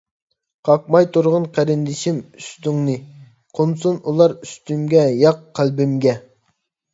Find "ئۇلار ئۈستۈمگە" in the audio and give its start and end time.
4.13-5.05